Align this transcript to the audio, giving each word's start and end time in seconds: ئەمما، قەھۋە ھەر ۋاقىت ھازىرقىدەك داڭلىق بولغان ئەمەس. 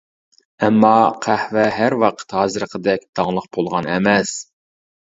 ئەمما، 0.63 0.93
قەھۋە 1.27 1.67
ھەر 1.75 1.97
ۋاقىت 2.05 2.35
ھازىرقىدەك 2.39 3.07
داڭلىق 3.21 3.51
بولغان 3.61 3.95
ئەمەس. 3.97 4.39